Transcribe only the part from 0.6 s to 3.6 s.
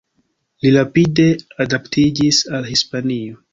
Li rapide adaptiĝis al Hispanio.